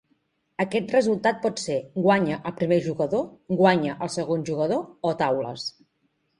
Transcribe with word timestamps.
Aquest 0.63 0.93
resultat 0.95 1.37
pot 1.43 1.61
ser: 1.65 1.75
guanya 2.07 2.39
el 2.51 2.57
primer 2.63 2.81
jugador, 2.87 3.29
guanya 3.63 4.01
el 4.09 4.13
segon 4.17 4.51
jugador 4.51 4.85
o 5.13 5.17
taules. 5.25 5.71